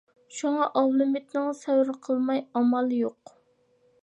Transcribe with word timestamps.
شۇڭا 0.35 0.69
ئابلىمىتنىڭ 0.79 1.49
سەۋر 1.59 1.93
قىلماي 2.09 2.43
ئامالى 2.51 3.01
يوق. 3.07 3.37